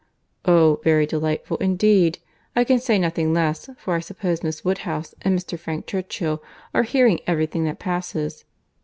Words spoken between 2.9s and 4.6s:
nothing less, for I suppose